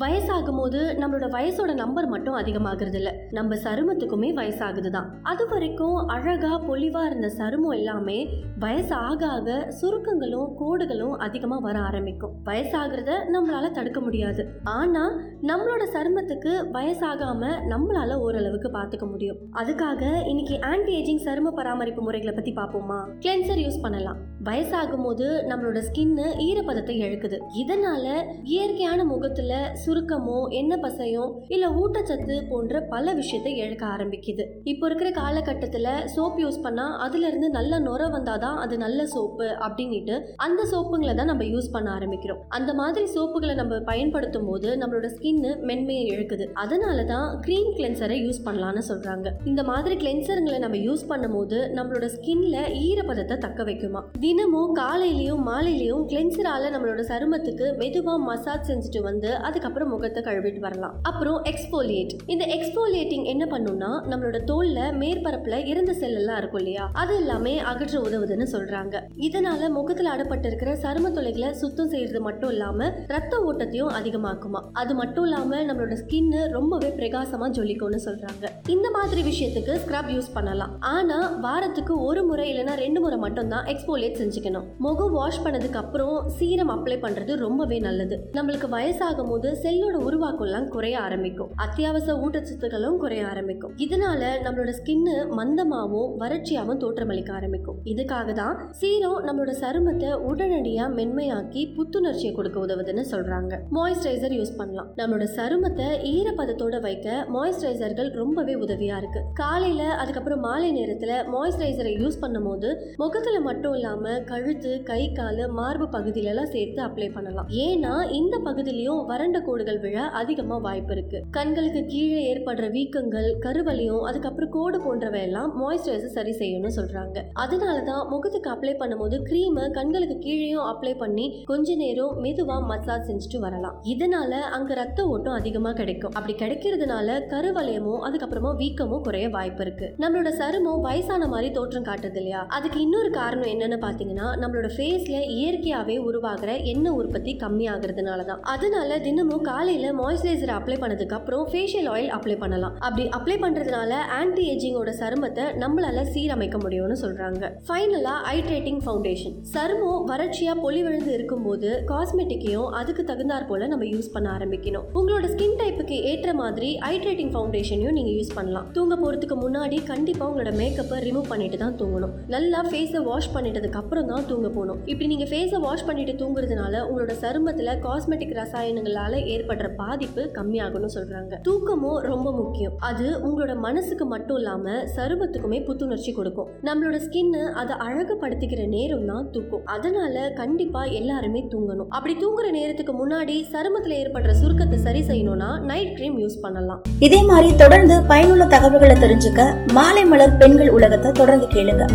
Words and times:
வயசாகும் 0.00 0.56
போது 0.56 0.96
நம்மளோட 1.00 1.26
வயசோட 1.30 1.74
நம்பர் 1.74 2.06
மட்டும் 2.06 2.34
அதிகமாகிறது 2.34 2.96
இல்ல 2.96 3.14
நம்ம 3.30 3.54
சருமத்துக்குமே 3.54 4.28
வயசாகுது 4.34 4.90
தான் 4.90 5.20
அது 5.22 5.48
வரைக்கும் 5.48 5.96
அழகா 5.96 6.60
பொலிவா 6.60 7.06
இருந்த 7.06 7.28
சருமம் 7.28 7.74
எல்லாமே 7.74 8.28
வயசு 8.58 8.94
ஆக 8.94 9.26
ஆக 9.26 9.70
சுருக்கங்களும் 9.70 10.56
கோடுகளும் 10.60 11.10
அதிகமா 11.10 11.58
வர 11.58 11.78
ஆரம்பிக்கும். 11.78 12.34
வயசாகிறத 12.44 13.10
நம்மளால 13.32 13.70
தடுக்க 13.70 14.00
முடியாது. 14.00 14.48
ஆனா 14.64 15.12
நம்மளோட 15.42 15.86
சருமத்துக்கு 15.92 16.52
வயசாகாம 16.72 17.52
நம்மளால 17.68 18.14
ஓரளவுக்கு 18.14 18.70
பாத்துக்க 18.70 19.10
முடியும். 19.10 19.36
அதுக்காக 19.54 20.28
இன்னைக்கு 20.28 20.60
ஆன்டி 20.60 20.92
ஏஜிங் 21.02 21.26
சரும 21.26 21.50
பராமரிப்பு 21.50 22.02
முறைகளை 22.02 22.34
பத்தி 22.34 22.52
பார்ப்போமா 22.52 23.00
கிளென்சர் 23.20 23.62
யூஸ் 23.64 23.82
பண்ணலாம். 23.82 24.16
வயசாகும் 24.44 25.02
போது 25.02 25.44
நம்மளோட 25.48 25.82
ஸ்கின்னு 25.88 26.26
ஈரப்பதத்தை 26.38 26.96
இழக்குது. 27.04 27.38
இதனால 27.64 28.22
இயற்கையான 28.42 29.04
முகத்துல 29.04 29.76
சுருக்கமோ 29.86 30.38
எண்ணெய் 30.60 30.82
பசையும் 30.84 31.30
இல்ல 31.54 31.66
ஊட்டச்சத்து 31.80 32.36
போன்ற 32.50 32.80
பல 32.94 33.12
விஷயத்தை 33.20 33.52
இழக்க 33.62 33.86
ஆரம்பிக்குது. 33.86 34.44
இப்போ 34.72 34.84
இருக்கிற 34.88 35.10
காலகட்டத்துல 35.20 35.88
சோப் 36.14 36.38
யூஸ் 36.44 36.60
பண்ணா 36.62 36.86
அதுல 37.06 37.26
இருந்து 37.26 37.50
நல்ல 37.50 37.78
நுர 37.78 38.02
வந்தாதான் 38.16 38.56
அது 38.64 38.78
நல்ல 38.84 39.06
சோப்பு 39.14 39.46
அப்படின்னுட்டு 39.66 40.14
அந்த 40.46 40.62
சோப்புங்களை 40.72 41.14
தான் 41.14 41.30
நம்ம 41.32 41.44
யூஸ் 41.44 41.70
பண்ண 41.74 41.88
ஆரம்பிக்கிறோம். 41.98 42.40
அந்த 42.48 42.74
மாதிரி 42.80 43.06
சோப்புகளை 43.16 43.54
நம்ம 43.54 43.78
பயன்படுத்தும் 43.90 44.48
போது 44.50 44.70
நம்மளோட 44.82 45.08
ஸ்கின்னு 45.16 45.50
மென்மையை 45.70 46.04
இழுக்குது. 46.14 46.46
அதனால 46.64 47.04
தான் 47.12 47.26
க்ரீம் 47.46 47.70
கிளென்சரை 47.78 48.18
யூஸ் 48.24 48.40
பண்ணலாம்னு 48.46 48.84
சொல்றாங்க. 48.90 49.26
இந்த 49.50 49.62
மாதிரி 49.70 49.96
கிளென்சருங்களை 50.04 50.58
நம்ம 50.64 50.76
யூஸ் 50.86 51.04
பண்ணும்போது 51.12 51.60
நம்மளோட 51.78 52.08
ஸ்கின்ல 52.16 52.56
ஈரப்பதத்தை 52.86 53.38
தக்க 53.46 53.62
வைக்குமா? 53.70 54.02
தினமும் 54.24 54.72
காலையிலயும் 54.82 55.42
மாலையிலயும் 55.50 56.04
கிளென்சரால 56.12 56.70
நம்மளோட 56.74 57.02
சருமத்துக்கு 57.10 57.66
மெதுவா 57.80 58.16
மசாஜ் 58.28 58.68
செஞ்சுட்டு 58.70 59.00
வந்து 59.10 59.30
அதுக்கப்புறம் 59.36 59.72
முகத்தை 59.82 60.22
கழுவிட்டு 60.22 60.58
வரலாம். 60.58 60.94
அப்புறம் 61.02 61.42
எக்ஸ்போலியேட் 61.44 62.10
இந்த 62.26 62.44
எக்ஸ்போலியேட்டிங் 62.44 63.24
என்ன 63.24 63.44
பண்ணும்னா 63.50 63.90
நம்மளோட 64.10 64.38
தோல்ல 64.46 64.80
மேற்பரப்புல 65.00 65.66
இறந்த 65.66 65.92
செல் 65.92 66.14
எல்லாம் 66.14 66.36
இருக்கும் 66.36 66.58
இல்லையா? 66.58 66.90
அது 66.92 67.16
எல்லாமே 67.16 67.58
அகற்ற 67.58 68.00
உதவுதுன்னு 68.00 68.46
சொல்றாங்க. 68.52 69.00
இதனால 69.16 69.68
முகத்துல 69.68 70.16
அடப்பட்டு 70.16 70.46
இருக்கிற 70.46 70.74
சரும 70.74 71.10
துளைகளை 71.10 71.50
சுத்தம் 71.50 71.88
செய்யறது 71.88 72.20
மட்டும் 72.20 72.50
இல்லாம 72.50 72.92
ரத்த 73.06 73.38
ஓட்டத்தையும் 73.38 73.92
அதிகமாக்குமா. 74.00 74.60
அது 74.72 74.94
மட்டும் 74.94 75.24
இல்லாம 75.24 75.62
நம்மளோட 75.62 75.98
ஸ்கின் 76.06 76.48
ரொம்பவே 76.48 76.88
பிரகாசமா 76.88 77.48
ஜொலிக்கும்னு 77.50 77.98
சொல்றாங்க. 78.04 78.68
இந்த 78.68 78.90
மாதிரி 78.90 79.22
விஷயத்துக்கு 79.22 79.78
ஸ்க்ரப் 79.86 80.08
யூஸ் 80.08 80.32
பண்ணலாம். 80.34 80.80
ஆனா 80.80 81.28
வாரத்துக்கு 81.40 82.02
ஒரு 82.02 82.24
முறை 82.24 82.52
இல்லைன்னா 82.52 82.74
ரெண்டு 82.74 83.00
முறை 83.00 83.18
மட்டும் 83.18 83.48
தான் 83.48 83.64
எக்ஸ்போலியேட் 83.64 84.20
செஞ்சுக்கணும். 84.20 84.64
முகம் 84.78 85.12
வாஷ் 85.12 85.42
பண்ணதுக்கு 85.44 85.74
அப்புறம் 85.74 86.28
சீரம் 86.28 86.70
அப்ளை 86.70 86.88
பண்றது 86.88 87.36
ரொம்பவே 87.36 87.78
நல்லது. 87.78 88.30
நம்மளுக்கு 88.32 88.66
வயசாகும் 88.70 89.28
போது 89.28 89.56
செல்லோட 89.64 89.96
உருவாக்கம்லாம் 90.06 90.68
குறைய 90.68 90.96
ஆரம்பிக்கும். 91.00 91.50
அத்தியாவசிய 91.64 92.14
ஊட்டச்சத்துக்களும் 92.24 92.96
குறைய 92.96 93.26
ஆரம்பிக்கும். 93.26 93.72
இதனால 93.84 94.22
நம்மளோட 94.44 94.72
ஸ்கின்னு 94.78 95.14
மந்தமாவும் 95.38 96.10
வறட்சியாவும் 96.22 96.80
தோற்றமளிக்க 96.82 97.30
ஆரம்பிக்கும். 97.32 97.78
இதுக்காக 97.92 98.32
தான் 98.32 98.56
சீரம் 98.80 99.20
நம்மளோட 99.26 99.52
சருமத்தை 99.62 100.10
உடனடியா 100.30 100.86
மென்மையாக்கி 100.98 101.62
புத்துணர்ச்சியை 101.76 102.32
கொடுக்க 102.34 102.58
உதவுதுன்னு 102.66 103.04
சொல்றாங்க. 103.12 103.52
மாய்ஸ்சரைசர் 103.76 104.36
யூஸ் 104.40 104.52
பண்ணலாம். 104.56 104.90
நம்மளோட 105.00 105.28
சருமத்தை 105.38 105.88
ஈரப்பதத்தோட 106.12 106.80
வைக்க 106.80 107.26
மாய்ஸ்சரைசர்கள் 107.36 108.10
ரொம்பவே 108.20 108.54
உதவியா 108.54 108.98
இருக்கு. 109.02 109.22
காலையில 109.42 109.82
அதுக்கப்புறம் 110.02 110.44
மாலை 110.48 110.70
நேரத்துல 110.80 111.12
மாய்ஸ்சரைசரை 111.36 111.94
யூஸ் 112.02 112.20
பண்ணும்போது 112.26 112.70
முகத்துல 112.96 113.40
மட்டும் 113.48 113.74
இல்லாம 113.74 114.18
கழுத்து 114.32 114.82
கை 114.82 115.02
கால் 115.12 115.42
மார்பு 115.60 115.88
பகுதியிலலாம் 115.96 116.52
சேர்த்து 116.56 116.82
அப்ளை 116.88 117.10
பண்ணலாம். 117.16 117.48
ஏன்னா 117.66 117.94
இந்த 118.20 118.36
பகுதியிலையும் 118.50 119.02
வறண்ட 119.12 119.40
கோடுகள் 119.54 119.80
விழ 119.80 119.96
அதிகமா 120.20 120.56
வாய்ப்பு 120.64 120.92
இருக்கு. 120.94 121.18
கண்களுக்கு 121.30 121.80
கீழே 121.84 122.20
ஏற்படுற 122.30 122.64
வீக்கங்கள் 122.76 123.26
கருவலியும் 123.44 124.04
அதுக்கப்புறம் 124.08 124.50
கோடு 124.54 124.78
போன்றவை 124.84 125.20
எல்லாம் 125.26 125.50
மாய்ஸ்சரைசர் 125.60 126.14
சரி 126.16 126.32
செய்யணும்னு 126.38 126.76
சொல்றாங்க. 126.78 127.18
அதனாலதான் 127.42 128.02
முகத்துக்கு 128.12 128.48
அப்ளை 128.54 128.72
பண்ணும்போது 128.80 129.16
க்ரீமை 129.28 129.64
கண்களுக்கு 129.70 130.16
கீழேயும் 130.26 130.66
அப்ளை 130.70 130.92
பண்ணி 131.02 131.26
கொஞ்ச 131.50 131.76
நேரம் 131.82 132.16
மெதுவா 132.24 132.56
மசாஜ் 132.70 133.06
செஞ்சுட்டு 133.10 133.40
வரலாம். 133.44 133.76
இதனால 133.92 134.32
அங்க 134.56 134.74
ரத்த 134.80 135.06
ஓட்டம் 135.12 135.38
அதிகமா 135.40 135.72
கிடைக்கும். 135.80 136.14
அப்படி 136.18 136.36
கிடைக்கிறதுனால 136.42 137.18
கருவலயமும் 137.34 138.02
அதுக்கப்புறமா 138.08 138.52
வீக்கமும் 138.62 139.04
குறைய 139.08 139.28
வாய்ப்பு 139.28 139.64
இருக்கு. 139.66 139.88
நம்மளோட 140.04 140.32
சருமம் 140.40 140.84
வயசான 140.88 141.28
மாதிரி 141.34 141.50
தோற்றம் 141.58 141.88
காட்டுது 141.90 142.20
இல்லையா? 142.22 142.42
அதுக்கு 142.58 142.80
இன்னொரு 142.80 143.12
காரணம் 143.20 143.52
என்னன்னு 143.54 143.80
பாத்தீங்கன்னா 143.86 144.28
நம்மளோட 144.42 144.70
ஃபேஸ்ல 144.78 145.22
இயற்கையாவே 145.38 145.98
உருவாகிற 146.08 146.50
எண்ணெய் 146.72 146.98
உற்பத்தி 147.02 147.32
கம்மியாகிறதுனால 147.44 148.20
தான் 148.32 148.42
அதனால 148.54 148.98
தினமும் 149.08 149.43
காலையில 149.48 149.86
மாய்ஸ்சரைசர் 150.00 150.52
அப்ளை 150.58 150.76
பண்ணதுக்கு 150.82 151.16
அப்புறம் 151.18 151.44
ஃபேஷியல் 151.52 151.88
ஆயில் 151.94 152.10
அப்ளை 152.16 152.36
பண்ணலாம். 152.42 152.74
அப்படி 152.86 153.04
அப்ளை 153.18 153.36
பண்றதுனால 153.44 153.92
ஆன்டி 154.18 154.44
ஏஜிங்கோட 154.52 154.92
சருமத்தை 155.00 155.44
நம்மளால 155.62 156.04
சீரமைக்க 156.14 156.58
முடியும்னு 156.64 156.96
சொல்றாங்க. 157.04 157.50
ஃபைனலா 157.68 158.14
ஹைட்ரேட்டிங் 158.28 158.80
ஃபவுண்டேஷன் 158.84 159.36
சருமம் 159.54 160.02
வறட்சியா 160.10 160.54
பொலிவிழுந்து 160.64 161.12
இருக்கும்போது 161.18 161.70
காஸ்மெட்டிக்கையும் 161.92 162.68
அதுக்கு 162.80 163.04
தகுந்தாற் 163.10 163.48
போல 163.50 163.66
நம்ம 163.72 163.88
யூஸ் 163.94 164.10
பண்ண 164.14 164.28
ஆரம்பிக்கணும். 164.36 164.86
உங்களோட 165.00 165.26
ஸ்கின் 165.34 165.58
டைப்புக்கு 165.62 165.98
ஏற்ற 166.12 166.34
மாதிரி 166.42 166.70
ஹைட்ரேட்டிங் 166.86 167.32
ஃபவுண்டேஷனையும் 167.36 167.96
நீங்க 167.98 168.12
யூஸ் 168.18 168.34
பண்ணலாம். 168.38 168.68
தூங்க 168.78 168.94
போறதுக்கு 169.02 169.38
முன்னாடி 169.44 169.78
கண்டிப்பா 169.92 170.24
உங்களோட 170.30 170.52
மேக்கப்பை 170.60 170.98
ரிமூவ் 171.06 171.30
பண்ணிட்டு 171.32 171.60
தான் 171.64 171.76
தூங்கணும். 171.82 172.14
நல்லா 172.36 172.62
ஃபேஸை 172.70 173.02
வாஷ் 173.10 173.32
பண்ணிட்டதுக்கு 173.36 173.80
அப்புறம் 173.82 174.10
தான் 174.12 174.26
தூங்க 174.32 174.48
போகணும். 174.56 174.80
இப்படி 174.90 175.08
நீங்க 175.14 175.28
ஃபேஸை 175.32 175.60
வாஷ் 175.66 175.86
பண்ணிட்டு 175.90 176.14
தூங்குறதுனால 176.22 176.82
உங்களோட 176.88 177.14
சருமத்துல 177.24 177.76
காஸ்மெட்டிக் 177.86 178.34
ரசாயனங்களால 178.42 179.12
ஏற்படுற 179.34 179.68
பாதிப்பு 179.82 180.22
கம்மியாகும்னு 180.38 180.90
சொல்றாங்க. 180.96 181.32
தூக்கமும் 181.48 181.98
ரொம்ப 182.10 182.28
முக்கியம். 182.40 182.74
அது 182.90 183.06
உங்களோட 183.26 183.54
மனசுக்கு 183.66 184.06
மட்டும் 184.14 184.38
இல்லாம 184.40 184.74
சருமத்துக்குமே 184.96 185.60
புத்துணர்ச்சி 185.68 186.12
கொடுக்கும். 186.18 186.50
நம்மளோட 186.68 186.98
ஸ்கின் 187.06 187.32
அதை 187.62 187.76
அழகுபடுத்திக்கிற 187.86 188.62
நேரம் 188.76 189.06
தான் 189.12 189.30
தூக்கம். 189.36 189.64
அதனால 189.76 190.24
கண்டிப்பா 190.40 190.82
எல்லாருமே 191.00 191.42
தூங்கணும். 191.54 191.90
அப்படி 191.96 192.14
தூங்குற 192.24 192.50
நேரத்துக்கு 192.58 192.94
முன்னாடி 193.00 193.36
சருமத்துல 193.54 193.98
ஏற்படுற 194.02 194.34
சுருக்கத்தை 194.42 194.78
சரி 194.86 195.02
செய்யணும்னா 195.10 195.50
நைட் 195.70 195.94
க்ரீம் 195.98 196.18
யூஸ் 196.24 196.42
பண்ணலாம். 196.44 196.82
இதே 197.08 197.22
மாதிரி 197.32 197.50
தொடர்ந்து 197.64 197.96
பயனுள்ள 198.12 198.46
தகவல்களை 198.56 198.96
தெரிஞ்சுக்க 199.04 199.50
மாலை 199.78 200.04
மலர் 200.12 200.38
பெண்கள் 200.42 200.74
உலகத்தை 200.78 201.12
தொடர்ந்து 201.22 201.48
கேளுங்க. 201.56 201.86